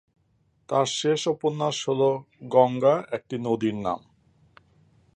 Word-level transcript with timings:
তার 0.69 0.87
শেষ 0.91 1.21
উপন্যাস 1.27 1.77
হল 1.87 2.01
"গঙ্গা 2.47 2.95
একটি 3.11 3.35
নদীর 3.37 3.75
নাম"। 3.75 4.01